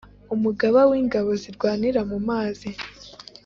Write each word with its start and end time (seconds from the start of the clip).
umugaba 0.35 0.79
w 0.89 0.91
ingabo 1.01 1.29
zirwanira 1.41 1.99
mumazi 2.09 2.69